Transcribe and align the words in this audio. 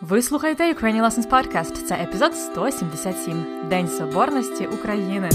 Ви 0.00 0.22
слухаєте 0.22 0.72
Ukrainian 0.74 1.04
Lessons 1.04 1.28
Podcast. 1.28 1.72
Це 1.72 1.94
епізод 1.94 2.34
177 2.34 3.44
День 3.68 3.88
Соборності 3.88 4.66
України. 4.66 5.28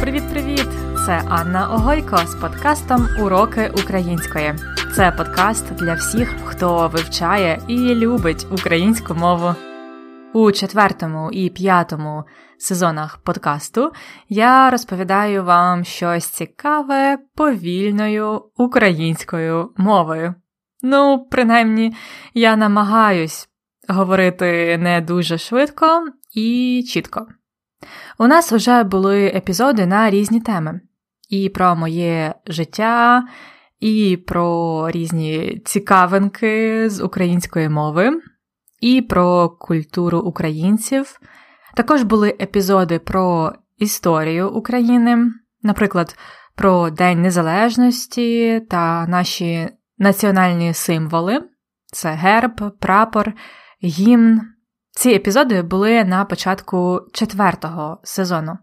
Привіт-привіт! 0.00 0.68
Це 1.06 1.22
Анна 1.28 1.68
Огойко 1.74 2.16
з 2.26 2.34
подкастом 2.34 3.08
Уроки 3.20 3.72
української. 3.84 4.54
Це 4.96 5.12
подкаст 5.12 5.74
для 5.74 5.94
всіх, 5.94 6.34
хто 6.44 6.88
вивчає 6.88 7.60
і 7.68 7.78
любить 7.94 8.46
українську 8.50 9.14
мову. 9.14 9.54
У 10.36 10.52
четвертому 10.52 11.30
і 11.32 11.50
п'ятому 11.50 12.24
сезонах 12.58 13.18
подкасту 13.18 13.92
я 14.28 14.70
розповідаю 14.70 15.44
вам 15.44 15.84
щось 15.84 16.26
цікаве 16.26 17.18
повільною 17.34 18.42
українською 18.56 19.70
мовою. 19.76 20.34
Ну, 20.82 21.26
принаймні, 21.30 21.94
я 22.34 22.56
намагаюсь 22.56 23.48
говорити 23.88 24.78
не 24.78 25.00
дуже 25.00 25.38
швидко 25.38 26.06
і 26.34 26.84
чітко. 26.88 27.26
У 28.18 28.26
нас 28.26 28.52
вже 28.52 28.84
були 28.84 29.26
епізоди 29.26 29.86
на 29.86 30.10
різні 30.10 30.40
теми: 30.40 30.80
і 31.28 31.48
про 31.48 31.76
моє 31.76 32.34
життя, 32.46 33.24
і 33.80 34.18
про 34.26 34.90
різні 34.90 35.62
цікавинки 35.64 36.90
з 36.90 37.02
української 37.02 37.68
мови, 37.68 38.20
і 38.80 39.02
про 39.02 39.48
культуру 39.48 40.18
українців. 40.18 41.20
Також 41.74 42.02
були 42.02 42.36
епізоди 42.40 42.98
про 42.98 43.52
історію 43.78 44.50
України, 44.50 45.32
наприклад, 45.62 46.18
про 46.54 46.90
День 46.90 47.22
Незалежності 47.22 48.60
та 48.70 49.06
наші 49.06 49.68
національні 49.98 50.74
символи 50.74 51.42
це 51.92 52.10
герб, 52.10 52.78
прапор, 52.80 53.32
гімн. 53.84 54.40
Ці 54.90 55.10
епізоди 55.10 55.62
були 55.62 56.04
на 56.04 56.24
початку 56.24 57.00
четвертого 57.12 58.00
сезону. 58.02 58.58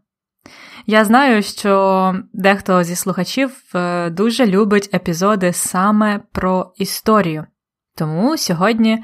Я 0.86 1.06
знаю, 1.06 1.44
що 1.44 2.16
дехто 2.34 2.84
зі 2.84 2.95
слухачів 2.95 3.64
е, 3.75 4.09
дуже 4.09 4.45
любить 4.45 4.89
епізоди 4.94 5.53
саме 5.53 6.19
про 6.31 6.73
історію. 6.78 7.45
Тому 7.95 8.38
сьогодні, 8.38 9.03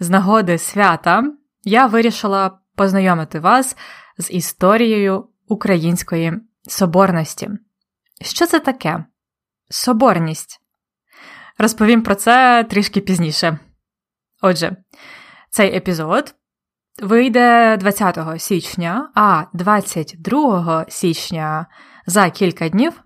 з 0.00 0.10
нагоди 0.10 0.58
свята, 0.58 1.24
я 1.62 1.86
вирішила 1.86 2.58
познайомити 2.76 3.40
вас 3.40 3.76
з 4.18 4.30
історією 4.30 5.28
української 5.48 6.32
соборності. 6.68 7.50
Що 8.20 8.46
це 8.46 8.60
таке? 8.60 9.04
Соборність. 9.70 10.60
Розповім 11.58 12.02
про 12.02 12.14
це 12.14 12.64
трішки 12.70 13.00
пізніше. 13.00 13.58
Отже, 14.42 14.76
цей 15.50 15.76
епізод 15.76 16.34
вийде 17.02 17.76
20 17.76 18.18
січня, 18.38 19.10
а 19.14 19.44
22 19.52 20.84
січня 20.88 21.66
за 22.06 22.30
кілька 22.30 22.68
днів 22.68 23.02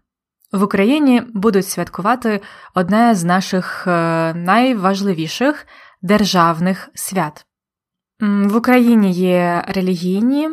в 0.53 0.63
Україні 0.63 1.23
будуть 1.35 1.69
святкувати 1.69 2.41
одне 2.75 3.15
з 3.15 3.25
наших 3.25 3.87
е, 3.87 4.35
найважливіших 4.35 5.67
державних 6.03 6.91
свят. 6.95 7.47
В 8.21 8.57
Україні 8.57 9.13
є 9.13 9.65
релігійні, 9.69 10.51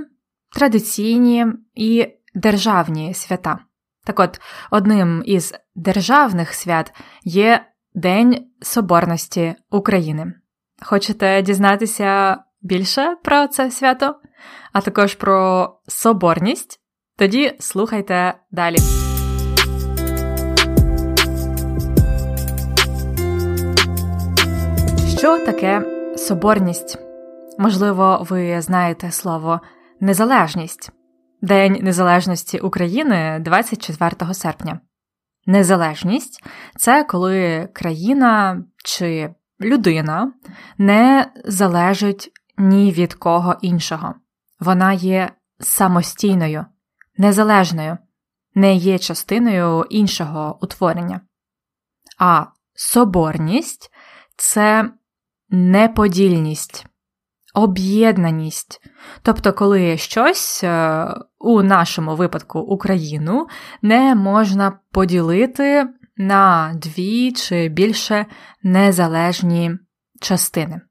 традиційні 0.56 1.46
і 1.76 2.08
державні 2.36 3.14
свята. 3.14 3.60
Так 4.06 4.20
от, 4.20 4.42
одним 4.72 5.24
із 5.26 5.54
державних 5.76 6.54
свят 6.54 6.94
є 7.24 7.66
День 7.94 8.46
Соборності 8.62 9.56
України. 9.72 10.34
Хочете 10.82 11.42
дізнатися 11.42 12.38
більше 12.62 13.16
про 13.24 13.48
це 13.48 13.72
свято, 13.72 14.16
а 14.74 14.82
також 14.82 15.16
про 15.16 15.70
соборність? 15.88 16.80
Тоді 17.18 17.56
слухайте 17.60 18.34
далі. 18.52 18.99
Що 25.20 25.46
таке 25.46 25.86
соборність? 26.18 26.98
Можливо, 27.58 28.26
ви 28.30 28.62
знаєте 28.62 29.12
слово 29.12 29.62
незалежність, 30.00 30.92
День 31.42 31.78
Незалежності 31.82 32.60
України 32.60 33.40
24 33.40 34.34
серпня. 34.34 34.80
Незалежність 35.46 36.44
це 36.78 37.04
коли 37.04 37.70
країна 37.74 38.64
чи 38.86 39.36
людина 39.62 40.34
не 40.78 41.32
залежить 41.46 42.32
ні 42.58 42.92
від 42.92 43.14
кого 43.14 43.56
іншого. 43.62 44.16
Вона 44.60 44.94
є 44.94 45.32
самостійною, 45.60 46.66
незалежною, 47.18 47.98
не 48.56 48.76
є 48.76 49.00
частиною 49.00 49.86
іншого 49.90 50.60
утворення. 50.62 51.22
А 52.20 52.46
соборність 52.74 53.92
це 54.38 54.92
неподільність 55.50 56.86
об'єднаність. 57.54 58.82
Тобто, 59.22 59.54
коли 59.54 59.98
щось 59.98 60.64
е, 60.64 61.08
у 61.40 61.64
нашому 61.64 62.16
випадку 62.16 62.60
Україну 62.60 63.48
не 63.82 64.16
можна 64.16 64.80
поділити 64.92 65.88
на 66.18 66.74
дві 66.76 67.32
чи 67.32 67.70
більше 67.70 68.26
незалежні 68.64 69.72
частини. 70.22 70.82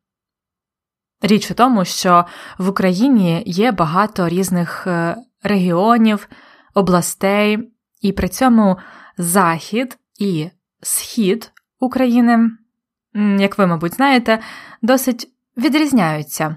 Річ 1.22 1.50
у 1.50 1.54
тому, 1.54 1.84
що 1.84 2.24
в 2.58 2.68
Україні 2.68 3.42
є 3.46 3.72
багато 3.72 4.28
різних 4.28 4.86
е, 4.86 5.16
регіонів, 5.42 6.28
областей, 6.74 7.72
і 8.00 8.12
при 8.12 8.28
цьому 8.28 8.76
Захід 9.18 9.98
і 10.18 10.50
Схід 10.82 11.52
України, 11.80 12.50
як 13.38 13.58
ви, 13.58 13.66
мабуть, 13.66 13.94
знаєте, 13.94 14.42
досить 14.82 15.32
відрізняються, 15.56 16.56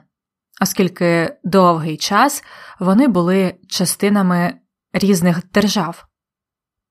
оскільки 0.62 1.38
довгий 1.44 1.98
час 1.98 2.44
вони 2.80 3.08
були 3.08 3.56
частинами 3.68 4.54
різних 4.94 5.52
держав. 5.52 6.06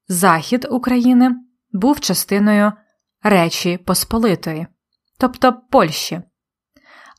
Захід 0.09 0.66
України 0.71 1.31
був 1.72 2.00
частиною 2.00 2.72
Речі 3.22 3.78
Посполитої, 3.78 4.66
тобто 5.19 5.62
Польщі, 5.71 6.22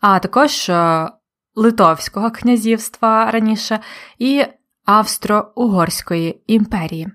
а 0.02 0.20
також 0.20 0.70
е, 0.70 1.10
Литовського 1.56 2.32
князівства 2.32 3.32
раніше 3.32 3.80
і 4.18 4.46
Австро-Угорської 4.86 6.44
імперії. 6.48 7.12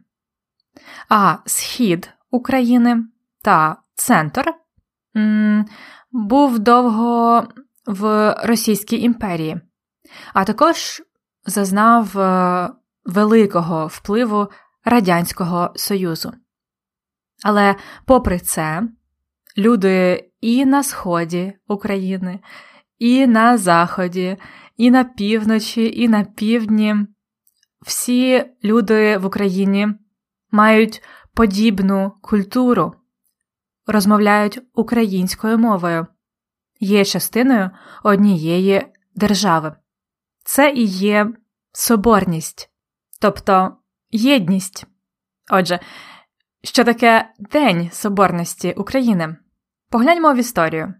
А 1.08 1.37
схід 1.47 2.10
України 2.31 3.04
та 3.43 3.76
центр 3.94 4.54
був 6.12 6.59
довго 6.59 7.44
в 7.87 8.34
Російській 8.44 9.00
імперії, 9.00 9.60
а 10.34 10.44
також 10.44 11.03
зазнав 11.47 12.19
е, 12.19 12.71
великого 13.04 13.87
впливу 13.87 14.49
Радянського 14.84 15.72
Союзу. 15.76 16.32
Але, 17.44 17.75
попри 18.06 18.38
це, 18.38 18.82
люди 19.59 20.25
і 20.41 20.65
на 20.65 20.82
сході 20.82 21.53
України, 21.69 22.41
і 22.99 23.26
на 23.26 23.59
заході, 23.59 24.37
і 24.76 24.91
на 24.91 25.05
півночі, 25.05 26.03
і 26.03 26.09
на 26.09 26.25
півдні, 26.25 26.97
всі 27.87 28.44
люди 28.65 29.19
в 29.19 29.26
Україні 29.26 29.88
мають 30.50 31.02
подібну 31.35 32.12
культуру, 32.23 32.94
розмовляють 33.87 34.61
українською 34.75 35.59
мовою 35.59 36.06
є 36.81 37.05
частиною 37.05 37.71
однієї 38.03 38.87
держави. 39.15 39.77
Це 40.44 40.71
і 40.71 40.85
є 40.85 41.33
соборність, 41.73 42.71
тобто 43.21 43.77
єдність. 44.11 44.87
Отже, 45.50 45.81
що 46.65 46.85
таке 46.85 47.31
День 47.38 47.91
Соборності 47.93 48.73
України? 48.73 49.37
Погляньмо 49.91 50.35
в 50.35 50.37
історію. 50.37 50.94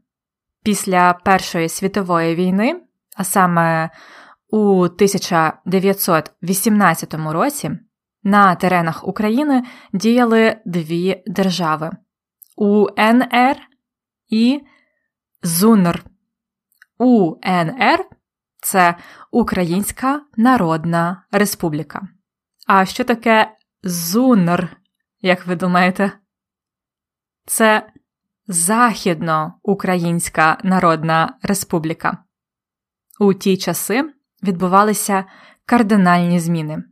Після 0.63 1.13
Першої 1.13 1.69
світової 1.69 2.35
війни, 2.35 2.83
а 3.17 3.25
саме 3.25 3.91
у 4.49 4.83
1918 4.83 7.15
році, 7.15 7.71
на 8.23 8.55
теренах 8.55 9.09
України 9.09 9.65
діяли 9.93 10.57
дві 10.65 11.23
держави 11.27 11.91
УНР 12.57 13.57
і 14.29 14.61
ЗУНР. 15.43 16.05
УНР 16.99 18.05
це 18.63 18.97
Українська 19.31 20.23
Народна 20.37 21.27
Республіка. 21.31 22.09
А 22.67 22.85
що 22.85 23.05
таке 23.05 23.53
ЗУНР, 23.83 24.77
як 25.21 25.47
ви 25.47 25.57
думаєте? 25.57 26.13
Це 27.47 27.93
Західноукраїнська 28.49 30.59
Народна 30.65 31.39
Республіка. 31.43 32.19
У 33.21 33.35
ті 33.35 33.57
часи 33.57 34.13
відбувалися 34.43 35.25
кардинальні 35.65 36.41
зміни, 36.41 36.83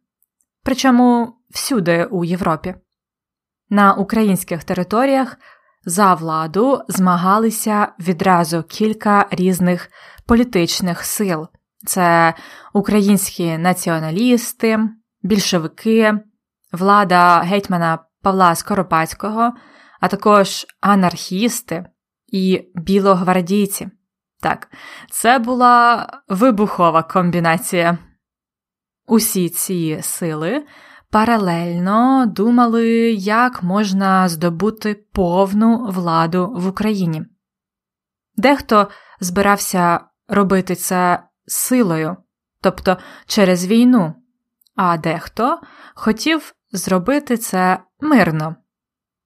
причому 0.62 1.36
всюди 1.50 2.04
у 2.04 2.24
Європі. 2.24 2.74
На 3.70 3.94
українських 3.94 4.64
територіях 4.64 5.36
за 5.86 6.14
владу 6.14 6.82
змагалися 6.88 7.88
відразу 7.98 8.62
кілька 8.62 9.26
різних 9.30 9.90
політичних 10.26 11.04
сил: 11.04 11.46
це 11.86 12.34
українські 12.72 13.58
націоналісти, 13.58 14.78
більшовики, 15.22 16.14
влада 16.72 17.38
гетьмана 17.38 17.98
Павла 18.22 18.54
Скоропадського, 18.54 19.52
а 20.00 20.08
також 20.08 20.66
анархісти 20.80 21.86
і 22.26 22.62
білогвардійці. 22.74 23.88
Так, 24.40 24.68
це 25.10 25.38
була 25.38 26.06
вибухова 26.28 27.02
комбінація. 27.02 27.98
Усі 29.06 29.48
ці 29.48 29.98
сили 30.02 30.64
паралельно 31.10 32.26
думали, 32.26 33.12
як 33.12 33.62
можна 33.62 34.28
здобути 34.28 34.94
повну 35.12 35.86
владу 35.86 36.52
в 36.56 36.66
Україні. 36.66 37.22
Дехто 38.36 38.88
збирався 39.20 40.00
робити 40.28 40.74
це 40.74 41.22
силою, 41.46 42.16
тобто 42.60 42.96
через 43.26 43.66
війну, 43.66 44.14
а 44.76 44.98
дехто 44.98 45.60
хотів 45.94 46.54
зробити 46.72 47.36
це 47.36 47.78
мирно. 48.00 48.56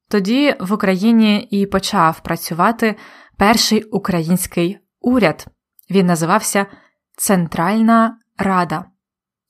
Тоді 0.08 0.56
в 0.60 0.72
Україні 0.72 1.40
і 1.50 1.66
почав 1.66 2.20
працювати 2.20 2.96
перший 3.36 3.82
український 3.82 4.78
уряд. 5.00 5.46
Він 5.90 6.06
називався 6.06 6.66
Центральна 7.16 8.18
Рада. 8.38 8.84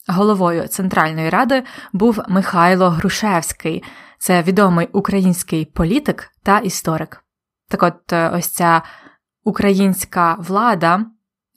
Головою 0.08 0.69
Центральної 0.69 1.31
Ради 1.31 1.64
був 1.93 2.20
Михайло 2.28 2.90
Грушевський, 2.90 3.82
це 4.19 4.43
відомий 4.43 4.88
український 4.93 5.64
політик 5.64 6.31
та 6.43 6.58
історик. 6.58 7.25
Так 7.69 7.82
от, 7.82 8.12
е, 8.12 8.28
ось 8.28 8.49
ця 8.49 8.82
українська 9.44 10.34
влада, 10.34 11.05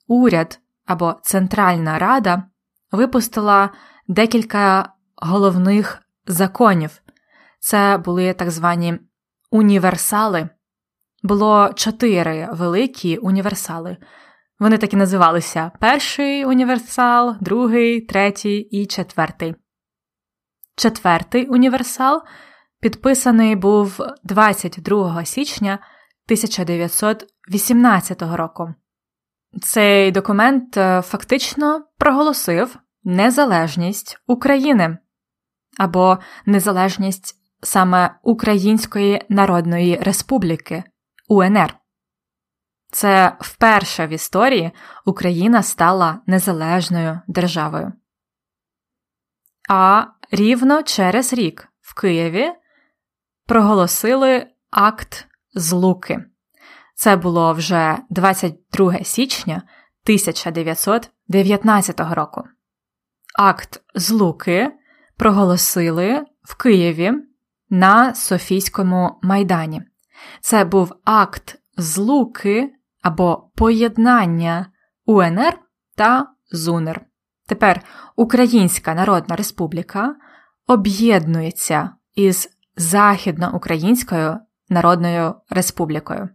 уряд 0.07 0.59
або 0.85 1.15
Центральна 1.23 1.99
Рада 1.99 2.43
випустила 2.91 3.69
декілька 4.07 4.93
головних 5.15 6.01
законів. 6.27 7.01
Це 7.59 7.97
були 8.05 8.33
так 8.33 8.51
звані 8.51 8.99
універсали. 9.51 10.49
Було 11.23 11.69
чотири 11.75 12.47
великі 12.51 13.17
універсали. 13.17 13.97
Вони 14.61 14.77
так 14.77 14.93
і 14.93 14.95
називалися 14.95 15.71
перший 15.79 16.45
універсал, 16.45 17.35
другий, 17.39 18.01
третій 18.01 18.57
і 18.57 18.85
четвертий. 18.85 19.55
Четвертий 20.75 21.47
універсал 21.47 22.21
підписаний 22.81 23.55
був 23.55 23.99
22 24.23 25.25
січня 25.25 25.73
1918 25.73 28.21
року. 28.21 28.73
Цей 29.61 30.11
документ 30.11 30.77
е, 30.77 31.01
фактично 31.01 31.85
проголосив 31.97 32.77
незалежність 33.03 34.17
України 34.27 34.97
або 35.77 36.17
незалежність 36.45 37.35
саме 37.63 38.15
Української 38.23 39.21
Народної 39.29 39.95
Республіки 39.95 40.83
УНР. 41.27 41.80
Це 42.91 43.37
вперше 43.39 44.07
в 44.07 44.09
історії 44.09 44.71
Україна 45.05 45.63
стала 45.63 46.19
незалежною 46.25 47.19
державою. 47.27 47.93
А 49.69 50.05
рівно 50.31 50.83
через 50.83 51.33
рік 51.33 51.67
в 51.81 51.93
Києві 51.93 52.51
проголосили 53.45 54.47
акт 54.71 55.27
Злуки. 55.53 56.25
Це 56.95 57.15
було 57.15 57.53
вже 57.53 57.97
22 58.09 59.03
січня 59.03 59.55
1919 59.55 61.99
року. 61.99 62.43
Акт 63.39 63.81
Злуки 63.95 64.71
проголосили 65.17 66.25
в 66.43 66.55
Києві 66.55 67.11
на 67.69 68.15
Софійському 68.15 69.19
майдані. 69.21 69.81
Це 70.41 70.65
був 70.65 70.93
акт 71.05 71.61
злуки 71.77 72.73
або 73.01 73.51
поєднання 73.55 74.65
УНР 75.05 75.59
та 75.95 76.27
ЗУНР. 76.51 77.01
Тепер 77.47 77.83
Українська 78.15 78.93
Народна 78.93 79.35
Республіка 79.35 80.15
об'єднується 80.67 81.89
із 82.15 82.49
Західноукраїнською 82.75 84.39
Народною 84.69 85.35
Республікою. 85.49 86.29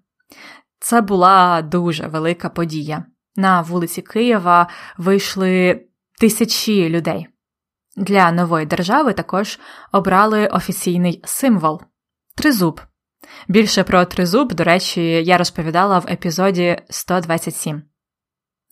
Це 0.78 1.00
була 1.00 1.62
дуже 1.62 2.06
велика 2.06 2.48
подія. 2.48 3.04
На 3.36 3.60
вулиці 3.60 4.02
Києва 4.02 4.68
вийшли 4.98 5.86
тисячі 6.20 6.88
людей. 6.88 7.28
Для 7.96 8.32
нової 8.32 8.66
держави 8.66 9.12
також 9.12 9.58
обрали 9.92 10.46
офіційний 10.46 11.22
символ 11.24 11.82
тризуб. 12.34 12.80
Більше 13.48 13.84
про 13.84 14.04
тризуб, 14.04 14.54
до 14.54 14.64
речі, 14.64 15.02
я 15.02 15.38
розповідала 15.38 15.98
в 15.98 16.06
епізоді 16.10 16.78
127. 16.90 17.82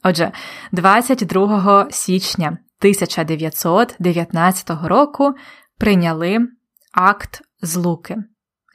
Отже, 0.03 0.33
22 0.73 1.87
січня 1.91 2.47
1919 2.47 4.71
року 4.85 5.35
прийняли 5.79 6.39
акт 6.93 7.43
злуки. 7.63 8.17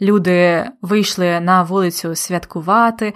Люди 0.02 0.72
вийшли 0.82 1.40
на 1.40 1.64
вулицю 1.64 2.16
святкувати, 2.16 3.14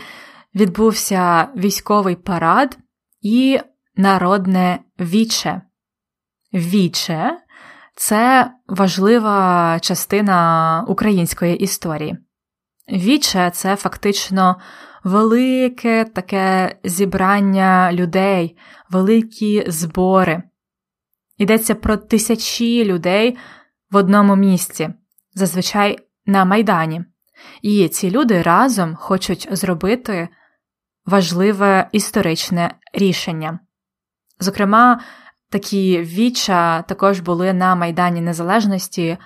відбувся 0.56 1.48
військовий 1.56 2.16
парад 2.16 2.78
і 3.22 3.60
народне 3.96 4.80
віче. 5.00 5.62
Віче 6.54 7.40
це 7.96 8.52
важлива 8.68 9.78
частина 9.82 10.86
української 10.88 11.58
історії. 11.58 12.18
Віче 12.92 13.52
це 13.54 13.76
фактично 13.76 14.56
велике 15.04 16.06
таке 16.06 16.76
зібрання 16.84 17.94
людей, 17.94 18.58
великі 18.90 19.72
збори. 19.72 20.44
Йдеться 21.38 21.76
про 21.76 21.98
тисячі 21.98 22.86
людей 22.86 23.38
в 23.92 23.96
одному 23.96 24.36
місці, 24.36 24.90
зазвичай 25.34 26.00
на 26.26 26.46
Майдані. 26.46 27.06
І 27.62 27.88
ці 27.88 28.12
люди 28.12 28.42
разом 28.42 28.96
хочуть 28.96 29.48
зробити 29.52 30.30
важливе 31.06 31.90
історичне 31.92 32.76
рішення. 32.94 33.60
Зокрема, 34.40 35.02
такі 35.50 36.00
віча 36.02 36.82
також 36.82 37.20
були 37.20 37.54
на 37.54 37.76
Майдані 37.76 38.22
Незалежності 38.22 39.18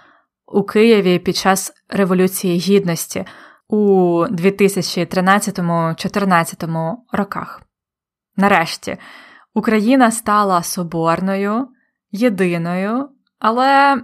у 0.46 0.64
Києві 0.64 1.20
під 1.20 1.36
час 1.36 1.74
Революції 1.90 2.60
Гідності 2.60 3.26
у 3.70 3.78
2013-2014 4.26 6.96
роках. 7.12 7.62
Нарешті 8.36 8.98
Україна 9.54 10.12
стала 10.12 10.64
соборною, 10.64 11.68
єдиною, 12.12 13.10
але 13.40 14.02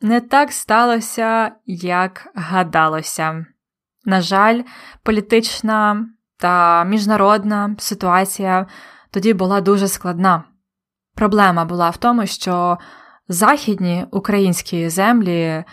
не 0.00 0.20
так 0.20 0.52
сталося, 0.52 1.52
як 1.66 2.28
гадалося. 2.34 3.46
На 4.04 4.20
жаль, 4.20 4.62
політична 5.02 6.06
та 6.36 6.84
міжнародна 6.84 7.76
ситуація 7.78 8.66
тоді 9.10 9.34
була 9.34 9.60
дуже 9.60 9.88
складна. 9.88 10.44
Проблема 11.14 11.64
була 11.64 11.90
в 11.90 11.96
тому, 11.96 12.26
що 12.26 12.78
західні 13.28 14.06
українські 14.10 14.88
землі 14.88 15.64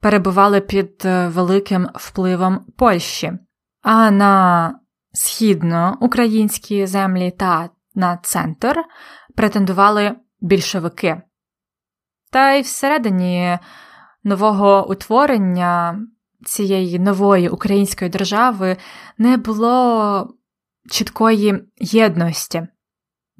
перебували 0.00 0.60
під 0.60 1.02
е, 1.04 1.28
великим 1.28 1.88
впливом 1.94 2.64
Польщі, 2.76 3.32
а 3.82 4.10
на 4.10 4.74
східноукраїнські 5.12 6.86
землі 6.86 7.30
та 7.30 7.70
на 7.94 8.16
центр 8.16 8.76
претендували 9.36 10.16
більшовики. 10.40 11.22
Та 12.30 12.52
й 12.52 12.62
всередині 12.62 13.58
нового 14.24 14.90
утворення 14.90 16.00
цієї 16.44 16.98
нової 16.98 17.48
української 17.48 18.10
держави 18.10 18.76
не 19.18 19.36
було 19.36 20.34
чіткої 20.90 21.64
єдності. 21.80 22.66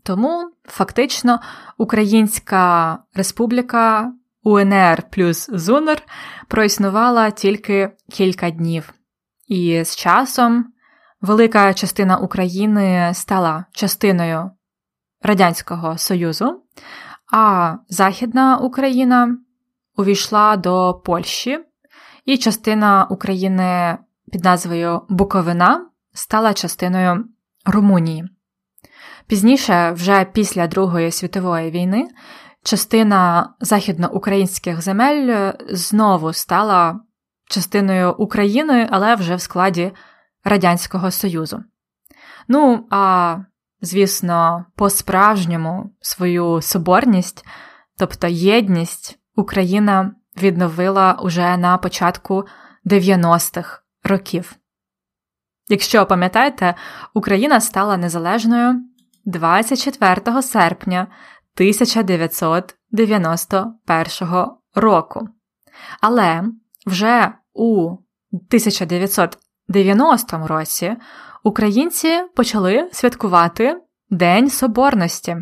Тому 0.04 0.50
фактично 0.64 1.40
Українська 1.78 2.98
Республіка 3.14 4.12
УНР 4.42 5.02
плюс 5.10 5.50
ЗУНР 5.52 6.02
проіснувала 6.48 7.30
тільки 7.30 7.90
кілька 8.10 8.50
днів, 8.50 8.94
і 9.46 9.84
з 9.84 9.96
часом 9.96 10.72
велика 11.20 11.74
частина 11.74 12.16
України 12.16 13.10
стала 13.14 13.64
частиною 13.72 14.50
Радянського 15.22 15.98
Союзу, 15.98 16.62
а 17.32 17.74
Західна 17.88 18.56
Україна 18.56 19.38
увійшла 19.96 20.56
до 20.56 21.02
Польщі, 21.04 21.58
і 22.24 22.38
частина 22.38 23.04
України 23.10 23.98
під 24.32 24.44
назвою 24.44 25.02
Буковина 25.08 25.86
стала 26.14 26.54
частиною 26.54 27.24
Румунії. 27.66 28.24
Пізніше, 29.26 29.90
вже 29.90 30.24
після 30.24 30.66
Другої 30.66 31.10
світової 31.10 31.70
війни, 31.70 32.08
частина 32.64 33.54
західноукраїнських 33.60 34.82
земель 34.82 35.52
знову 35.70 36.32
стала 36.32 37.00
частиною 37.48 38.14
України, 38.18 38.88
але 38.90 39.14
вже 39.14 39.34
в 39.34 39.40
складі 39.40 39.92
Радянського 40.44 41.10
Союзу. 41.10 41.64
Ну, 42.48 42.86
а 42.90 43.36
звісно, 43.80 44.64
по-справжньому 44.76 45.90
свою 46.00 46.62
соборність, 46.62 47.46
тобто 47.98 48.26
єдність, 48.26 49.18
Україна 49.36 50.12
відновила 50.42 51.12
уже 51.22 51.56
на 51.56 51.78
початку 51.78 52.44
90-х 52.86 53.82
років. 54.04 54.56
Якщо 55.68 56.06
пам'ятаєте, 56.06 56.74
Україна 57.14 57.60
стала 57.60 57.96
незалежною 57.96 58.80
24 59.24 60.42
серпня 60.42 61.06
1991 61.58 64.46
року. 64.74 65.28
Але 66.00 66.44
вже 66.86 67.32
у 67.54 67.96
1990 68.32 70.46
році 70.46 70.96
українці 71.44 72.20
почали 72.36 72.88
святкувати 72.92 73.76
День 74.10 74.50
Соборності. 74.50 75.36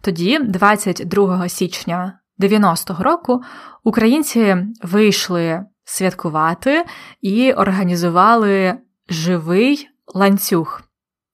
Тоді, 0.00 0.38
22 0.38 1.48
січня 1.48 2.20
90-го 2.38 3.04
року, 3.04 3.42
українці 3.84 4.56
вийшли 4.82 5.64
святкувати 5.84 6.84
і 7.20 7.52
організували 7.52 8.78
живий 9.08 9.88
ланцюг. 10.14 10.82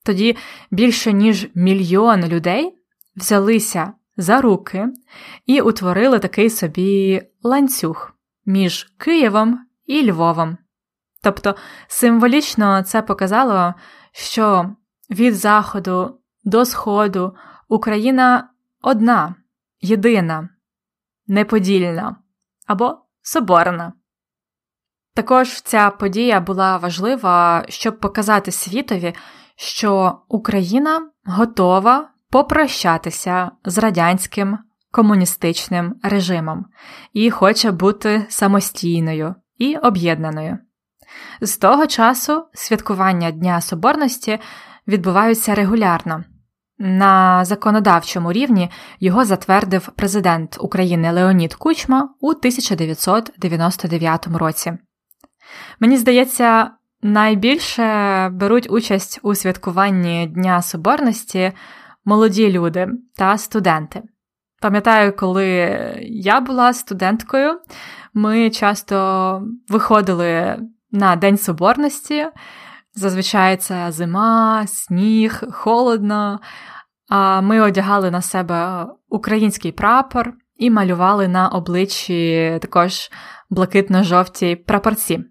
Тоді 0.04 0.36
більше 0.70 1.12
ніж 1.12 1.48
мільйон 1.54 2.24
людей 2.24 2.78
взялися 3.16 3.92
за 4.22 4.40
руки 4.40 4.88
і 5.46 5.60
утворили 5.60 6.18
такий 6.18 6.50
собі 6.50 7.22
ланцюг 7.42 8.12
між 8.46 8.84
Києвом 8.98 9.66
і 9.86 10.10
Львовом. 10.10 10.58
Тобто 11.22 11.56
символічно 11.88 12.82
це 12.82 13.02
показало, 13.02 13.74
що 14.12 14.76
від 15.10 15.34
заходу 15.34 16.20
до 16.44 16.64
сходу 16.64 17.36
Україна 17.68 18.48
одна, 18.82 19.34
єдина, 19.80 20.48
неподільна 21.26 22.16
або 22.66 22.98
соборна. 23.22 23.92
Також 25.14 25.60
ця 25.60 25.90
подія 25.90 26.40
була 26.40 26.76
важлива, 26.76 27.64
щоб 27.68 28.00
показати 28.00 28.52
світові, 28.52 29.14
що 29.56 30.18
Україна 30.28 31.10
готова 31.24 32.11
попрощатися 32.32 33.50
з 33.64 33.78
радянським 33.78 34.58
комуністичним 34.90 35.94
режимом 36.02 36.66
і 37.12 37.30
хоче 37.30 37.70
бути 37.70 38.26
самостійною 38.28 39.34
і 39.58 39.76
об'єднаною. 39.76 40.58
З 41.40 41.56
того 41.56 41.86
часу 41.86 42.44
святкування 42.52 43.30
Дня 43.30 43.60
Соборності 43.60 44.38
відбуваються 44.88 45.54
регулярно. 45.54 46.24
На 46.78 47.44
законодавчому 47.44 48.32
рівні 48.32 48.70
його 49.00 49.24
затвердив 49.24 49.88
президент 49.96 50.56
України 50.60 51.12
Леонід 51.12 51.54
Кучма 51.54 52.08
у 52.20 52.28
1999 52.30 54.26
році. 54.26 54.72
Мені 55.80 55.96
здається, 55.96 56.70
найбільше 57.02 58.28
беруть 58.28 58.70
участь 58.70 59.20
у 59.22 59.34
святкуванні 59.34 60.26
Дня 60.26 60.62
Соборності 60.62 61.52
молоді 62.04 62.52
люди 62.52 62.88
та 63.16 63.38
студенти. 63.38 64.02
Пам'ятаю, 64.60 65.16
коли 65.16 65.46
я 66.02 66.40
була 66.40 66.72
студенткою, 66.72 67.60
ми 68.14 68.50
часто 68.50 69.42
виходили 69.68 70.58
на 70.90 71.16
День 71.16 71.38
Соборності. 71.38 72.26
Зазвичай 72.94 73.56
це 73.56 73.92
зима, 73.92 74.66
сніг, 74.66 75.42
холодно. 75.52 76.40
А 77.08 77.40
ми 77.40 77.60
одягали 77.60 78.10
на 78.10 78.22
себе 78.22 78.86
український 79.08 79.72
прапор 79.72 80.32
і 80.56 80.70
малювали 80.70 81.28
на 81.28 81.48
обличчі 81.48 82.58
також 82.62 83.10
блакитно-жовті 83.50 84.56
прапорці. 84.56 85.24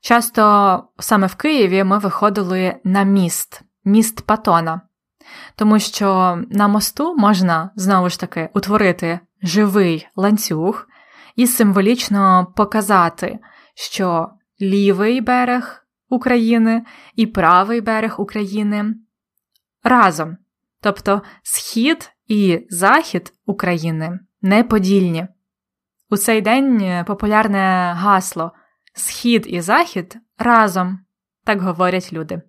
Часто 0.00 0.84
саме 0.98 1.26
в 1.26 1.34
Києві 1.34 1.84
ми 1.84 1.98
виходили 1.98 2.76
на 2.84 3.02
міст, 3.02 3.62
міст 3.84 4.26
Патона, 4.26 4.80
тому 5.56 5.78
що 5.78 6.38
на 6.50 6.68
мосту 6.68 7.14
можна 7.16 7.70
знову 7.76 8.08
ж 8.08 8.20
таки 8.20 8.48
утворити 8.54 9.20
живий 9.42 10.08
ланцюг 10.16 10.86
і 11.36 11.46
символічно 11.46 12.52
показати, 12.56 13.38
що 13.74 14.28
лівий 14.60 15.20
берег 15.20 15.84
України 16.08 16.84
і 17.14 17.26
правий 17.26 17.80
берег 17.80 18.20
України 18.20 18.94
разом, 19.82 20.36
тобто 20.80 21.22
схід 21.42 22.10
і 22.26 22.66
захід 22.70 23.32
України 23.46 24.20
неподільні. 24.42 25.26
У 26.10 26.16
цей 26.16 26.40
день 26.40 27.04
популярне 27.06 27.92
гасло 27.96 28.52
Схід 28.98 29.44
і 29.48 29.60
захід 29.60 30.16
разом, 30.38 30.98
так 31.44 31.60
говорять 31.60 32.12
люди. 32.12 32.42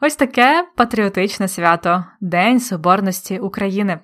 Ось 0.00 0.16
таке 0.16 0.68
патріотичне 0.76 1.48
свято 1.48 2.04
День 2.20 2.60
Соборності 2.60 3.38
України. 3.38 3.98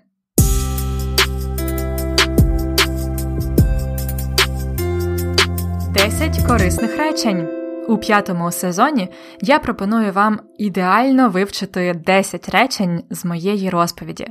Десять 5.94 6.46
корисних 6.46 6.96
речень. 6.96 7.48
У 7.88 7.98
п'ятому 7.98 8.52
сезоні 8.52 9.08
я 9.40 9.58
пропоную 9.58 10.12
вам 10.12 10.40
ідеально 10.58 11.28
вивчити 11.28 11.94
10 12.06 12.48
речень 12.48 13.02
з 13.10 13.24
моєї 13.24 13.70
розповіді. 13.70 14.28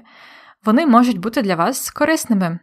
Вони 0.66 0.86
можуть 0.86 1.20
бути 1.20 1.42
для 1.42 1.56
вас 1.56 1.90
корисними. 1.90 2.60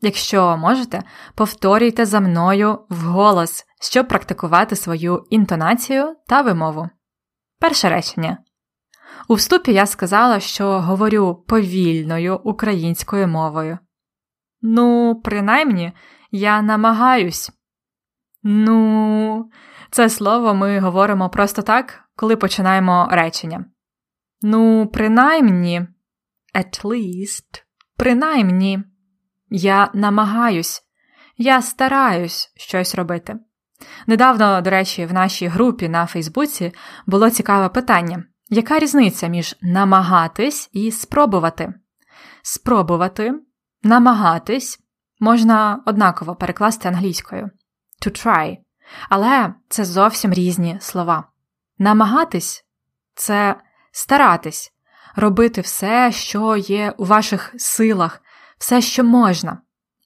Якщо 0.00 0.56
можете, 0.56 1.02
повторюйте 1.34 2.06
за 2.06 2.20
мною 2.20 2.78
вголос, 2.88 3.64
щоб 3.80 4.08
практикувати 4.08 4.76
свою 4.76 5.24
інтонацію 5.30 6.16
та 6.26 6.42
вимову. 6.42 6.88
Перше 7.64 7.88
речення. 7.88 8.38
У 9.28 9.34
вступі 9.34 9.72
я 9.72 9.86
сказала, 9.86 10.40
що 10.40 10.80
говорю 10.80 11.44
повільною 11.48 12.40
українською 12.44 13.28
мовою. 13.28 13.78
Ну, 14.62 15.20
принаймні, 15.24 15.92
я 16.30 16.62
намагаюсь. 16.62 17.50
Ну, 18.42 19.50
це 19.90 20.08
слово 20.08 20.54
ми 20.54 20.78
говоримо 20.78 21.30
просто 21.30 21.62
так, 21.62 22.04
коли 22.16 22.36
починаємо 22.36 23.08
речення. 23.10 23.64
Ну, 24.42 24.86
принаймні, 24.92 25.86
at 26.54 26.84
least, 26.84 27.62
принаймні. 27.96 28.84
Я 29.50 29.90
намагаюсь, 29.94 30.82
я 31.36 31.62
стараюсь 31.62 32.52
щось 32.56 32.94
робити. 32.94 33.36
Недавно, 34.06 34.60
до 34.60 34.70
речі, 34.70 35.06
в 35.06 35.12
нашій 35.12 35.46
групі 35.46 35.88
на 35.88 36.06
Фейсбуці 36.06 36.72
було 37.06 37.30
цікаве 37.30 37.68
питання: 37.68 38.24
яка 38.48 38.78
різниця 38.78 39.26
між 39.26 39.56
намагатись 39.62 40.70
і 40.72 40.90
спробувати? 40.90 41.74
Спробувати, 42.42 43.34
намагатись 43.82 44.78
можна 45.20 45.82
однаково 45.86 46.36
перекласти 46.36 46.88
англійською 46.88 47.50
to 48.06 48.26
try, 48.26 48.56
але 49.08 49.54
це 49.68 49.84
зовсім 49.84 50.32
різні 50.32 50.78
слова. 50.80 51.24
Намагатись 51.78 52.64
це 53.14 53.56
старатись, 53.92 54.72
робити 55.16 55.60
все, 55.60 56.12
що 56.12 56.56
є 56.56 56.94
у 56.98 57.04
ваших 57.04 57.54
силах, 57.56 58.22
все, 58.58 58.80
що 58.80 59.04
можна. 59.04 59.58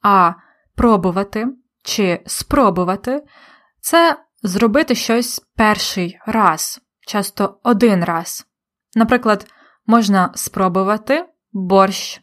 А 0.02 0.32
пробувати 0.74 1.46
чи 1.82 2.22
спробувати 2.26 3.22
це 3.80 4.24
зробити 4.42 4.94
щось 4.94 5.40
перший 5.56 6.18
раз, 6.26 6.80
часто 7.00 7.60
один 7.62 8.04
раз. 8.04 8.46
Наприклад, 8.94 9.46
можна 9.86 10.32
спробувати 10.34 11.28
борщ, 11.52 12.22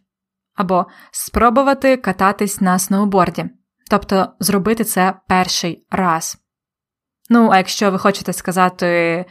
або 0.54 0.86
спробувати 1.12 1.98
кататись 1.98 2.62
на 2.62 2.80
сноуборді, 2.80 3.46
тобто 3.90 4.34
зробити 4.40 4.84
це 4.84 5.20
перший 5.28 5.86
раз. 5.92 6.38
Ну, 7.30 7.50
а 7.50 7.58
якщо 7.58 7.92
ви 7.92 8.00
хочете 8.00 8.34
сказати 8.34 9.26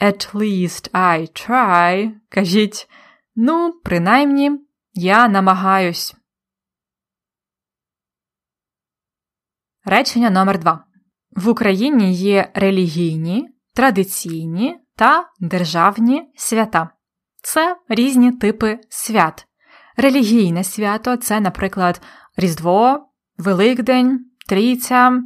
At 0.00 0.34
least 0.34 0.90
I 0.92 1.48
try, 1.48 2.12
кажіть, 2.28 2.88
ну, 3.36 3.80
принаймні, 3.84 4.60
я 4.92 5.28
намагаюсь. 5.28 6.14
Речення 9.84 10.30
номер 10.30 10.58
2 10.58 10.87
В 11.36 11.48
Україні 11.48 12.14
є 12.14 12.50
релігійні, 12.54 13.48
традиційні 13.74 14.76
та 14.96 15.24
державні 15.40 16.32
свята. 16.36 16.90
Це 17.42 17.76
різні 17.88 18.32
типи 18.32 18.78
свят. 18.88 19.46
Релігійне 19.96 20.64
свято 20.64 21.16
це, 21.16 21.40
наприклад, 21.40 22.00
Різдво, 22.36 23.08
Великдень, 23.38 24.24
Трійця. 24.48 25.22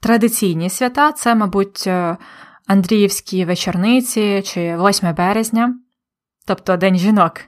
Традиційні 0.00 0.70
свята 0.70 1.12
це, 1.12 1.34
мабуть, 1.34 1.84
е, 1.86 2.16
Андріївські 2.66 3.44
вечорниці 3.44 4.42
чи 4.44 4.76
8 4.76 5.12
березня, 5.12 5.74
тобто 6.46 6.76
День 6.76 6.96
жінок. 6.96 7.40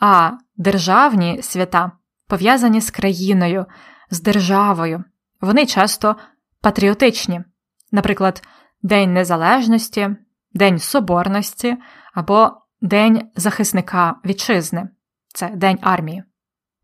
А 0.00 0.30
державні 0.56 1.42
свята 1.42 1.92
пов'язані 2.28 2.80
з 2.80 2.90
країною, 2.90 3.66
з 4.10 4.22
державою. 4.22 5.04
Вони 5.40 5.66
часто 5.66 6.16
патріотичні, 6.60 7.44
наприклад, 7.92 8.42
День 8.82 9.12
Незалежності, 9.12 10.08
День 10.52 10.78
Соборності 10.78 11.76
або 12.14 12.50
День 12.80 13.30
захисника 13.36 14.20
вітчизни 14.24 14.88
це 15.28 15.48
День 15.48 15.78
армії. 15.82 16.24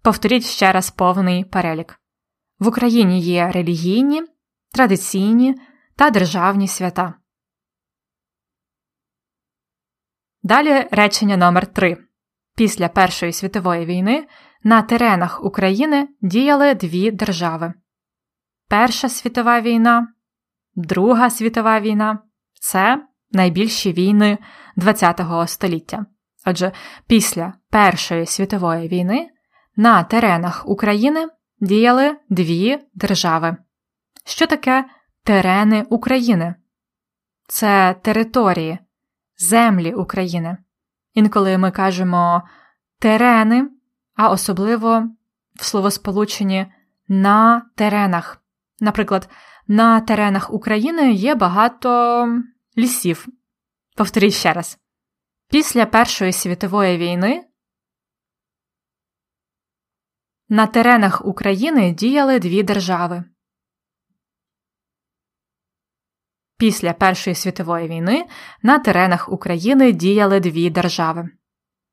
Повторіть 0.03 0.45
ще 0.45 0.73
раз 0.73 0.91
повний 0.91 1.45
перелік. 1.45 2.01
В 2.59 2.69
Україні 2.69 3.21
є 3.21 3.51
релігійні, 3.51 4.23
традиційні 4.73 5.55
та 5.97 6.11
державні 6.11 6.69
свята. 6.69 7.15
Далі 10.43 10.89
речення 10.91 11.37
номер 11.37 11.67
3 11.67 11.97
Після 12.57 12.89
Першої 12.89 13.33
світової 13.33 13.87
війни 13.87 14.27
на 14.63 14.83
теренах 14.83 15.45
України 15.45 16.09
діяли 16.21 16.75
дві 16.75 17.11
держави. 17.11 17.75
Перша 18.69 19.09
світова 19.09 19.61
війна, 19.61 20.09
Друга 20.77 21.31
світова 21.31 21.81
війна 21.81 22.19
це 22.61 23.07
найбільші 23.33 23.93
війни 23.93 24.39
ХХ 24.79 25.49
століття. 25.49 26.07
Отже, 26.47 26.73
після 27.07 27.53
Першої 27.71 28.27
світової 28.27 28.89
війни 28.89 29.31
на 29.77 30.03
теренах 30.03 30.69
України 30.69 31.29
діяли 31.61 32.17
дві 32.29 32.79
держави. 32.95 33.57
Що 34.25 34.47
таке 34.47 34.85
терени 35.25 35.87
України? 35.91 36.55
Це 37.49 37.95
території, 38.03 38.79
землі 39.37 39.93
України. 39.93 40.57
Інколи 41.15 41.59
ми 41.59 41.71
кажемо 41.71 42.43
терени, 42.99 43.69
а 44.17 44.29
особливо 44.29 45.09
в 45.55 45.65
словосполученні 45.65 46.67
на 47.09 47.63
теренах. 47.75 48.44
Наприклад, 48.85 49.29
на 49.67 50.01
теренах 50.01 50.53
України 50.53 51.13
є 51.13 51.35
багато 51.35 52.29
лісів. 52.79 53.27
Повторіть 53.97 54.35
ще 54.35 54.53
раз. 54.53 54.79
Після 55.51 55.87
Першої 55.87 56.33
світової 56.33 56.99
війни 56.99 57.45
на 60.49 60.67
теренах 60.67 61.27
України 61.27 61.93
діяли 61.93 62.39
дві 62.39 62.63
держави. 62.63 63.25
Після 66.59 66.93
Першої 66.93 67.37
світової 67.37 67.89
війни 67.89 68.27
на 68.63 68.79
теренах 68.79 69.33
України 69.33 69.93
діяли 69.93 70.41
дві 70.41 70.71
держави. 70.71 71.29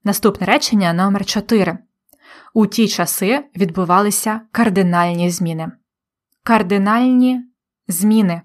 Наступне 0.04 0.48
речення 0.48 0.94
номер 0.94 1.26
4 1.26 1.78
У 2.54 2.68
ті 2.68 2.88
часи 2.88 3.50
відбувалися 3.56 4.42
кардинальні 4.52 5.30
зміни. 5.30 5.72
Кардинальні 6.44 7.42
зміни 7.88 8.42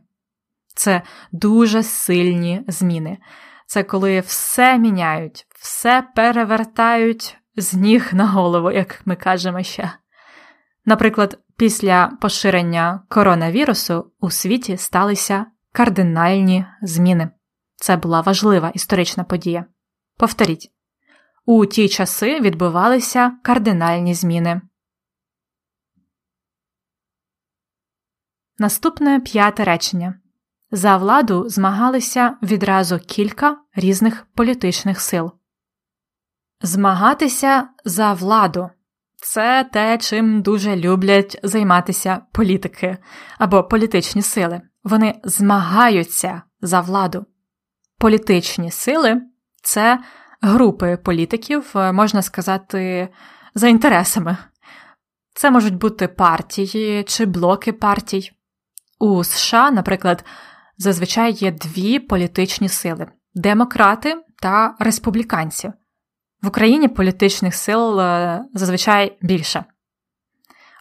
це 0.74 1.02
дуже 1.32 1.82
сильні 1.82 2.64
зміни. 2.68 3.18
Це 3.66 3.82
коли 3.82 4.20
все 4.20 4.78
міняють, 4.78 5.46
все 5.58 6.08
перевертають 6.14 7.38
з 7.56 7.74
ніг 7.74 8.10
на 8.12 8.26
голову, 8.26 8.70
як 8.70 9.02
ми 9.04 9.16
кажемо 9.16 9.62
ще. 9.62 9.92
Наприклад, 10.84 11.38
після 11.56 12.12
поширення 12.20 13.02
коронавірусу 13.08 14.12
у 14.20 14.30
світі 14.30 14.76
сталися 14.76 15.46
кардинальні 15.72 16.66
зміни. 16.82 17.30
Це 17.76 17.96
була 17.96 18.20
важлива 18.20 18.70
історична 18.74 19.24
подія. 19.24 19.64
Повторіть 20.16 20.72
у 21.46 21.66
ті 21.66 21.88
часи 21.88 22.40
відбувалися 22.40 23.32
кардинальні 23.42 24.14
зміни. 24.14 24.60
Наступне 28.58 29.20
п'яте 29.20 29.64
речення 29.64 30.14
за 30.70 30.96
владу 30.96 31.48
змагалися 31.48 32.36
відразу 32.42 32.98
кілька 32.98 33.56
різних 33.74 34.26
політичних 34.34 35.00
сил. 35.00 35.32
Змагатися 36.62 37.68
за 37.84 38.12
владу 38.12 38.70
це 39.16 39.68
те, 39.72 39.98
чим 39.98 40.42
дуже 40.42 40.76
люблять 40.76 41.40
займатися 41.42 42.20
політики 42.32 42.98
або 43.38 43.64
політичні 43.64 44.22
сили. 44.22 44.60
Вони 44.84 45.20
змагаються 45.24 46.42
за 46.60 46.80
владу. 46.80 47.26
Політичні 47.98 48.70
сили 48.70 49.22
це 49.62 50.00
групи 50.40 50.96
політиків, 50.96 51.72
е, 51.74 51.92
можна 51.92 52.22
сказати, 52.22 53.08
за 53.54 53.68
інтересами. 53.68 54.36
Це 55.34 55.50
можуть 55.50 55.74
бути 55.74 56.08
партії 56.08 57.04
чи 57.04 57.26
блоки 57.26 57.72
партій. 57.72 58.35
У 58.98 59.24
США, 59.24 59.70
наприклад, 59.70 60.24
зазвичай 60.78 61.32
є 61.32 61.50
дві 61.50 61.98
політичні 61.98 62.68
сили 62.68 63.06
демократи 63.34 64.16
та 64.42 64.74
республіканці. 64.78 65.72
В 66.42 66.46
Україні 66.46 66.88
політичних 66.88 67.54
сил 67.54 68.00
е, 68.00 68.44
зазвичай 68.54 69.18
більше. 69.20 69.64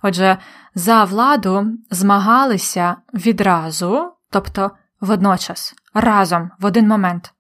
Отже, 0.04 0.38
за 0.76 1.04
владу 1.04 1.68
змагалися 1.92 2.96
відразу, 3.14 4.12
тобто 4.30 4.72
водночас, 5.02 5.74
разом 5.94 6.52
в 6.60 6.66
один 6.66 6.88
момент, 6.88 7.34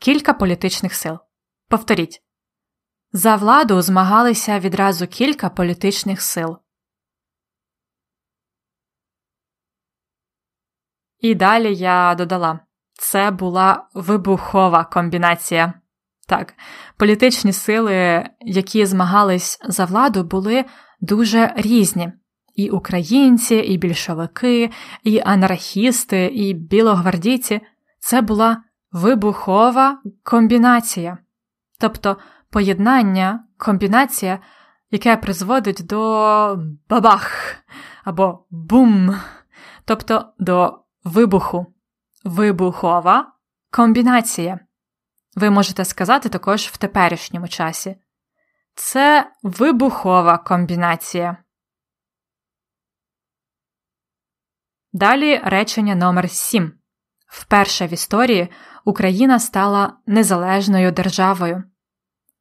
кілька 0.00 0.32
політичних 0.32 0.94
сил. 0.94 1.18
Повторіть. 1.68 2.22
За 3.12 3.36
владу 3.36 3.82
змагалися 3.82 4.58
відразу 4.58 5.06
кілька 5.06 5.48
політичних 5.48 6.22
сил. 6.22 6.58
І 11.24 11.34
далі 11.34 11.74
я 11.74 12.14
додала 12.14 12.60
це 12.92 13.30
була 13.30 13.86
вибухова 13.94 14.84
комбінація. 14.84 15.72
Так, 16.28 16.54
політичні 16.96 17.52
сили, 17.52 18.24
які 18.40 18.86
змагались 18.86 19.58
за 19.68 19.84
владу, 19.84 20.24
були 20.24 20.64
дуже 21.00 21.52
різні. 21.56 22.12
І 22.54 22.70
українці, 22.70 23.54
і 23.54 23.76
більшовики, 23.76 24.70
і 25.04 25.20
анархісти, 25.24 26.26
і 26.26 26.54
білогвардійці 26.54 27.60
це 27.98 28.20
була 28.20 28.62
вибухова 28.92 29.98
комбінація, 30.22 31.18
тобто 31.80 32.16
поєднання, 32.50 33.44
комбінація, 33.58 34.38
яке 34.90 35.16
призводить 35.16 35.86
до 35.86 36.58
бабах 36.88 37.56
або 38.04 38.46
бум, 38.50 39.16
тобто 39.84 40.24
до 40.38 40.83
вибуху, 41.04 41.66
вибухова 42.24 43.32
комбінація. 43.70 44.60
Ви 45.36 45.50
можете 45.50 45.84
сказати 45.84 46.28
також 46.28 46.62
в 46.66 46.76
теперішньому 46.76 47.48
часі. 47.48 47.96
Це 48.74 49.32
вибухова 49.42 50.38
комбінація. 50.38 51.36
Далі 54.92 55.40
речення 55.44 55.94
номер 55.94 56.30
7 56.30 56.72
Вперше 57.26 57.86
в 57.86 57.92
історії 57.92 58.48
Україна 58.84 59.38
стала 59.38 59.96
незалежною 60.06 60.92
державою. 60.92 61.64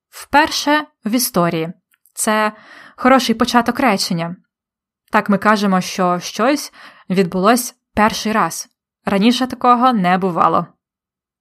Вперше 0.10 0.86
в 1.06 1.12
історії 1.12 1.74
це 2.14 2.52
хороший 2.96 3.36
початок 3.36 3.80
речення. 3.80 4.36
Так 5.12 5.30
ми 5.30 5.38
кажемо, 5.38 5.82
що 5.82 6.20
щось 6.20 6.74
відбулось 7.10 7.76
перший 7.94 8.32
раз. 8.32 8.70
Раніше 9.06 9.48
такого 9.48 9.94
не 9.94 10.18
бувало. 10.18 10.68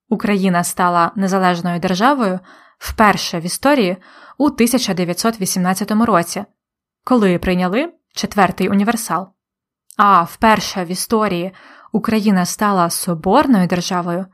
Україна 0.09 0.63
стала 0.63 1.11
незалежною 1.15 1.79
державою 1.79 2.39
вперше 2.77 3.39
в 3.39 3.43
історії 3.43 3.97
у 4.37 4.45
1918 4.45 5.91
році 5.91 6.45
коли 7.03 7.37
прийняли 7.37 7.93
четвертий 8.13 8.69
універсал. 8.69 9.27
А 9.97 10.23
вперше 10.23 10.85
в 10.85 10.87
історії 10.87 11.51
Україна 11.91 12.45
стала 12.45 12.89
соборною 12.89 13.67
державою 13.67 14.25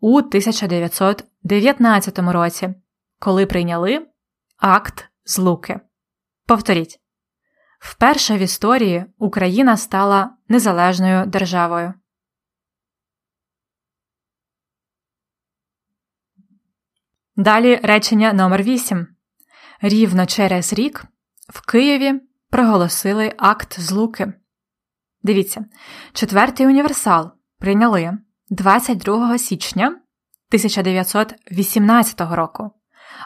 у 0.00 0.18
1919 0.18 2.18
році, 2.18 2.74
коли 3.18 3.46
прийняли 3.46 4.06
Акт 4.58 5.08
Злуки. 5.24 5.80
Повторіть. 6.46 7.03
Вперше 7.84 8.36
в 8.36 8.38
історії 8.38 9.04
Україна 9.18 9.76
стала 9.76 10.30
незалежною 10.48 11.26
державою. 11.26 11.94
Далі 17.36 17.80
речення 17.82 18.32
номер 18.32 18.62
8 18.62 19.06
Рівно 19.80 20.26
через 20.26 20.72
рік 20.72 21.04
в 21.48 21.66
Києві 21.66 22.20
проголосили 22.50 23.34
акт 23.38 23.80
злуки. 23.80 24.32
Дивіться, 25.22 25.64
четвертий 26.12 26.66
універсал 26.66 27.32
прийняли 27.58 28.18
22 28.50 29.38
січня 29.38 29.86
1918 29.86 32.20
року, 32.20 32.70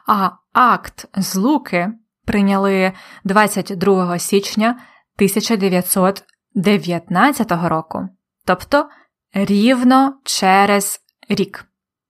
а 0.07 0.31
акт 0.53 1.09
злуки 1.17 1.93
прийняли 2.29 2.93
22 3.25 4.19
січня 4.19 4.69
1919 4.69 7.53
року, 7.53 8.09
тобто 8.45 8.89
рівно 9.33 10.21
через 10.25 11.01
рік 11.29 11.65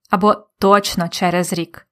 або 0.09 0.35
точно 0.59 1.09
через 1.09 1.53
рік. 1.53 1.87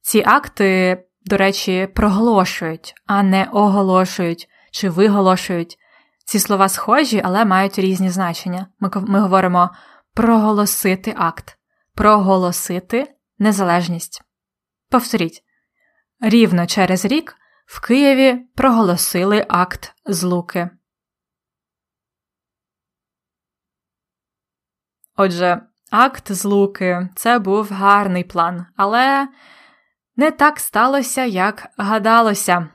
Ці 0.00 0.22
акти, 0.26 1.04
до 1.24 1.36
речі, 1.36 1.88
проголошують, 1.94 2.94
а 3.06 3.22
не 3.22 3.48
оголошують 3.52 4.48
чи 4.72 4.90
виголошують. 4.90 5.78
Ці 6.24 6.38
слова 6.38 6.68
схожі, 6.68 7.22
але 7.24 7.44
мають 7.44 7.78
різні 7.78 8.10
значення. 8.10 8.66
Ми, 8.80 8.90
ми 8.94 9.20
говоримо 9.20 9.70
проголосити 10.14 11.14
акт, 11.16 11.58
проголосити 11.94 13.14
незалежність. 13.38 14.22
Повторіть, 14.90 15.45
рівно 16.20 16.66
через 16.66 17.04
рік 17.04 17.36
в 17.66 17.80
Києві 17.80 18.46
проголосили 18.54 19.46
акт 19.48 19.94
злуки. 20.04 20.70
Отже, 25.16 25.62
акт 25.90 26.32
злуки 26.32 27.08
це 27.14 27.38
був 27.38 27.72
гарний 27.72 28.24
план, 28.24 28.66
але 28.76 29.28
не 30.16 30.30
так 30.30 30.60
сталося, 30.60 31.24
як 31.24 31.68
гадалося. 31.76 32.68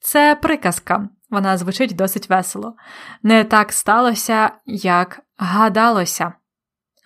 Це 0.00 0.34
приказка, 0.42 1.08
вона 1.30 1.56
звучить 1.56 1.96
досить 1.96 2.30
весело. 2.30 2.76
Не 3.22 3.44
так 3.44 3.72
сталося, 3.72 4.50
як 4.66 5.20
гадалося. 5.36 6.32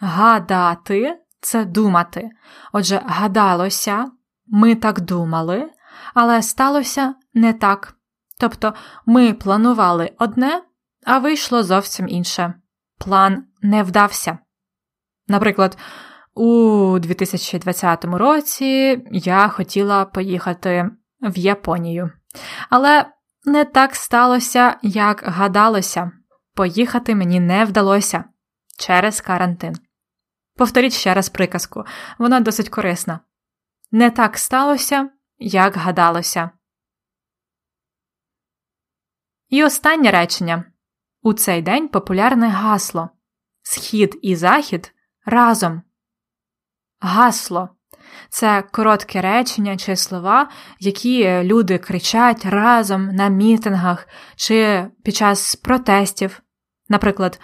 Гадати 0.00 1.18
це 1.40 1.64
думати. 1.64 2.30
Отже, 2.72 3.02
гадалося, 3.06 4.10
ми 4.46 4.74
так 4.74 5.00
думали, 5.00 5.70
але 6.14 6.42
сталося 6.42 7.14
не 7.34 7.52
так. 7.52 7.94
Тобто 8.40 8.74
ми 9.06 9.32
планували 9.32 10.12
одне, 10.18 10.62
а 11.06 11.18
вийшло 11.18 11.62
зовсім 11.62 12.08
інше. 12.08 12.54
План 12.98 13.44
не 13.62 13.82
вдався. 13.82 14.38
Наприклад, 15.28 15.78
у 16.34 16.98
2020 16.98 18.04
році 18.04 19.02
я 19.10 19.48
хотіла 19.48 20.04
поїхати 20.04 20.90
в 21.20 21.38
Японію. 21.38 22.10
Але 22.70 23.06
не 23.44 23.64
так 23.64 23.94
сталося, 23.94 24.76
як 24.82 25.22
гадалося. 25.26 26.10
Поїхати 26.54 27.14
мені 27.14 27.40
не 27.40 27.64
вдалося 27.64 28.24
через 28.78 29.20
карантин. 29.20 29.74
Повторіть 30.56 30.92
ще 30.92 31.14
раз 31.14 31.28
приказку, 31.28 31.84
вона 32.18 32.40
досить 32.40 32.68
корисна. 32.68 33.20
Не 33.94 34.10
так 34.10 34.38
сталося, 34.38 35.10
як 35.38 35.76
гадалося. 35.76 36.50
І 39.48 39.64
останнє 39.64 40.10
речення. 40.10 40.64
У 41.22 41.32
цей 41.32 41.62
день 41.62 41.88
популярне 41.88 42.48
гасло 42.48 43.10
Схід 43.62 44.18
і 44.22 44.36
захід 44.36 44.94
разом. 45.26 45.82
Гасло 47.00 47.68
це 48.28 48.62
коротке 48.62 49.20
речення 49.20 49.76
чи 49.76 49.96
слова, 49.96 50.48
які 50.80 51.42
люди 51.42 51.78
кричать 51.78 52.46
разом 52.46 53.06
на 53.06 53.28
мітингах 53.28 54.08
чи 54.36 54.86
під 55.04 55.16
час 55.16 55.56
протестів. 55.56 56.42
Наприклад, 56.88 57.40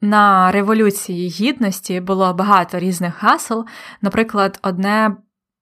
на 0.00 0.52
Революції 0.52 1.28
Гідності 1.28 2.00
було 2.00 2.34
багато 2.34 2.78
різних 2.78 3.22
гасел, 3.22 3.66
наприклад, 4.00 4.58
одне 4.62 5.16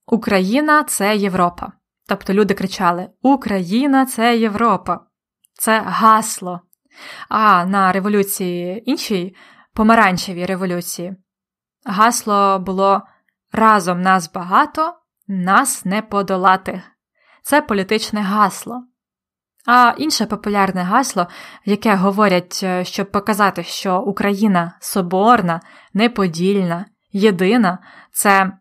Україна 0.07 0.85
це 0.85 1.17
Європа. 1.17 1.73
Тобто 2.09 2.35
люди 2.35 2.55
кричали 2.55 3.09
Україна 3.23 4.07
це 4.07 4.37
Європа. 4.37 5.01
Це 5.55 5.81
гасло. 5.87 6.61
А 7.29 7.65
на 7.65 7.93
революції 7.93 8.91
іншій, 8.91 9.37
помаранчевій 9.75 10.47
революції, 10.47 11.17
гасло 11.85 12.59
було 12.59 13.03
Разом 13.53 14.03
нас 14.03 14.33
багато, 14.33 14.95
нас 15.29 15.85
не 15.85 16.03
подолати. 16.03 16.83
Це 17.43 17.63
політичне 17.63 18.21
гасло. 18.21 18.85
А 19.67 19.95
інше 19.99 20.27
популярне 20.27 20.83
гасло, 20.83 21.27
яке 21.65 21.95
говорять, 21.95 22.61
е, 22.63 22.85
щоб 22.85 23.11
показати, 23.11 23.63
що 23.63 24.01
Україна 24.01 24.77
соборна, 24.81 25.61
неподільна, 25.95 26.87
єдина, 27.13 27.79
це 28.13 28.53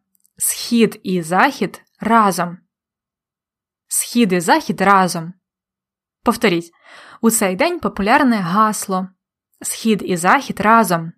Схід 0.41 0.99
і 1.03 1.21
Захід 1.21 1.81
разом. 1.99 2.57
Схід 3.87 4.33
і 4.33 4.39
Захід 4.39 4.81
разом. 4.81 5.33
Повторіть, 6.23 6.71
у 7.21 7.31
цей 7.31 7.55
день 7.55 7.79
популярне 7.79 8.35
гасло 8.35 9.07
Схід 9.61 10.01
і 10.05 10.17
Захід 10.17 10.59
разом. 10.59 11.11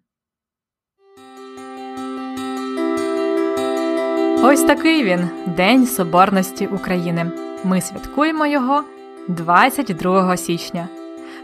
Ось 4.44 4.64
такий 4.64 5.04
він 5.04 5.30
День 5.48 5.88
Соборності 5.88 6.68
України. 6.68 7.32
Ми 7.64 7.82
святкуємо 7.82 8.46
його 8.46 8.84
22 9.28 10.38
січня. 10.38 10.88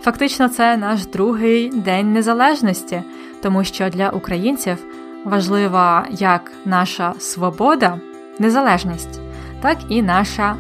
Фактично, 0.02 0.50
це 0.50 0.78
наш 0.78 1.06
другий 1.06 1.70
день 1.70 2.14
незалежності, 2.14 3.04
тому 3.42 3.64
що 3.64 3.90
для 3.90 4.10
українців 4.10 5.07
важлива 5.28 6.06
як 6.12 6.52
наша 6.66 7.14
свобода, 7.20 8.00
незалежність, 8.40 9.20
так 9.62 9.78
і 9.90 10.02
наша 10.02 10.56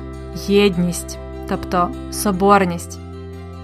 єдність, 0.47 1.17
тобто 1.49 1.89
соборність. 2.11 2.99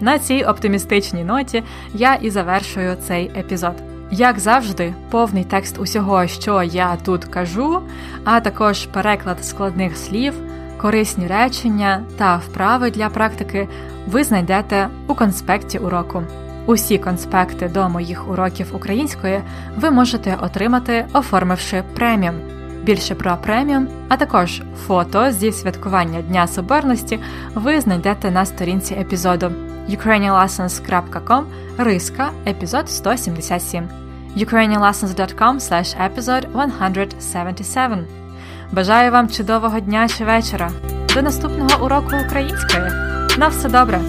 На 0.01 0.19
цій 0.19 0.43
оптимістичній 0.43 1.23
ноті 1.23 1.63
я 1.93 2.15
і 2.15 2.29
завершую 2.29 2.95
цей 3.07 3.31
епізод. 3.37 3.73
Як 4.11 4.39
завжди, 4.39 4.93
повний 5.09 5.43
текст 5.43 5.79
усього, 5.79 6.27
що 6.27 6.63
я 6.63 6.95
тут 7.05 7.25
кажу, 7.25 7.81
а 8.23 8.39
також 8.39 8.85
переклад 8.85 9.45
складних 9.45 9.97
слів, 9.97 10.33
корисні 10.81 11.27
речення 11.27 12.03
та 12.17 12.37
вправи 12.37 12.91
для 12.91 13.09
практики 13.09 13.67
ви 14.07 14.23
знайдете 14.23 14.87
у 15.07 15.15
конспекті 15.15 15.77
уроку. 15.77 16.23
Усі 16.65 16.97
конспекти 16.97 17.67
до 17.67 17.89
моїх 17.89 18.29
уроків 18.29 18.75
української 18.75 19.41
ви 19.77 19.91
можете 19.91 20.37
отримати, 20.41 21.05
оформивши 21.13 21.83
преміум. 21.95 22.35
Більше 22.83 23.15
про 23.15 23.37
преміум, 23.37 23.87
а 24.09 24.17
також 24.17 24.61
фото 24.87 25.31
зі 25.31 25.51
святкування 25.51 26.21
Дня 26.21 26.47
Соборності 26.47 27.19
ви 27.55 27.81
знайдете 27.81 28.31
на 28.31 28.45
сторінці 28.45 28.93
епізоду 28.93 29.51
ukrainianlessons.com 29.89 31.43
риска 31.77 32.31
епізод 32.47 32.89
177 32.89 33.87
ukrainianlessons.com 34.37 35.55
episode 35.99 36.45
177 37.19 38.05
Бажаю 38.71 39.11
вам 39.11 39.29
чудового 39.29 39.79
дня 39.79 40.07
чи 40.07 40.25
вечора. 40.25 40.71
До 41.13 41.21
наступного 41.21 41.85
уроку 41.85 42.15
української. 42.25 42.91
На 43.37 43.47
все 43.47 43.69
добре! 43.69 44.01